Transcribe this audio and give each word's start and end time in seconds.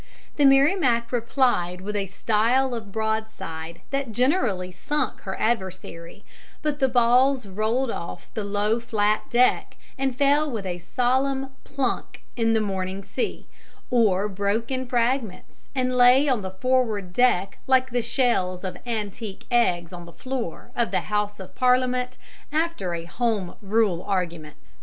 The 0.37 0.45
Merrimac 0.45 1.11
replied 1.11 1.81
with 1.81 1.95
a 1.95 2.07
style 2.07 2.73
of 2.73 2.91
broadside 2.91 3.81
that 3.91 4.11
generally 4.11 4.71
sunk 4.71 5.21
her 5.21 5.39
adversary, 5.39 6.25
but 6.63 6.79
the 6.79 6.89
balls 6.89 7.45
rolled 7.45 7.91
off 7.91 8.27
the 8.33 8.43
low 8.43 8.79
flat 8.79 9.29
deck 9.29 9.77
and 9.99 10.17
fell 10.17 10.49
with 10.49 10.65
a 10.65 10.79
solemn 10.79 11.51
plunk 11.63 12.23
in 12.35 12.53
the 12.53 12.59
moaning 12.61 13.03
sea, 13.03 13.45
or 13.91 14.27
broke 14.27 14.71
in 14.71 14.87
fragments 14.87 15.67
and 15.75 15.95
lay 15.95 16.27
on 16.27 16.41
the 16.41 16.49
forward 16.49 17.13
deck 17.13 17.59
like 17.67 17.91
the 17.91 18.01
shells 18.01 18.63
of 18.63 18.77
antique 18.87 19.45
eggs 19.51 19.93
on 19.93 20.05
the 20.05 20.13
floor 20.13 20.71
of 20.75 20.89
the 20.89 21.01
House 21.01 21.39
of 21.39 21.53
Parliament 21.53 22.17
after 22.51 22.95
a 22.95 23.05
Home 23.05 23.53
Rule 23.61 24.01
argument. 24.01 24.55